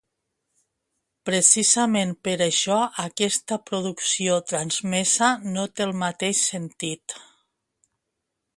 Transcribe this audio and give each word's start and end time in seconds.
Precisament 1.29 2.13
per 2.27 2.33
això 2.45 2.77
aquesta 3.03 3.57
producció 3.67 4.39
transmesa 4.53 5.29
no 5.57 5.67
té 5.75 5.87
el 5.89 5.97
mateix 6.05 6.41
sentit. 6.49 7.17